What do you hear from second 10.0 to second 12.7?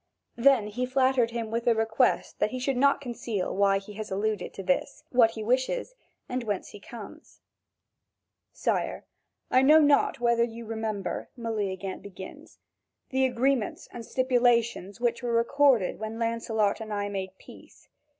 whether you remember," Meleagant begins,